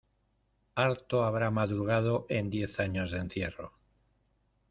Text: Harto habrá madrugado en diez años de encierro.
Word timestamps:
Harto 0.73 1.23
habrá 1.25 1.51
madrugado 1.51 2.25
en 2.27 2.49
diez 2.49 2.79
años 2.79 3.11
de 3.11 3.19
encierro. 3.19 3.71